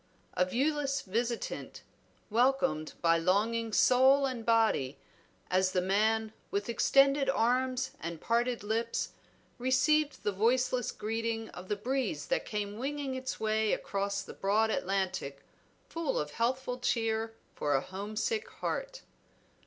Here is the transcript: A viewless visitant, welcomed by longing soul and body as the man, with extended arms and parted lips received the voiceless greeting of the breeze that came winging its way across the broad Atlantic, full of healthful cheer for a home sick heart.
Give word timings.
A 0.33 0.45
viewless 0.45 1.01
visitant, 1.03 1.83
welcomed 2.31 2.93
by 3.03 3.19
longing 3.19 3.71
soul 3.71 4.25
and 4.25 4.43
body 4.43 4.97
as 5.51 5.73
the 5.73 5.79
man, 5.79 6.33
with 6.49 6.67
extended 6.69 7.29
arms 7.29 7.91
and 7.99 8.19
parted 8.19 8.63
lips 8.63 9.09
received 9.59 10.23
the 10.23 10.31
voiceless 10.31 10.91
greeting 10.91 11.49
of 11.49 11.67
the 11.67 11.75
breeze 11.75 12.25
that 12.29 12.47
came 12.47 12.79
winging 12.79 13.13
its 13.13 13.39
way 13.39 13.73
across 13.73 14.23
the 14.23 14.33
broad 14.33 14.71
Atlantic, 14.71 15.43
full 15.87 16.17
of 16.17 16.31
healthful 16.31 16.79
cheer 16.79 17.35
for 17.53 17.75
a 17.75 17.81
home 17.81 18.15
sick 18.15 18.49
heart. 18.49 19.03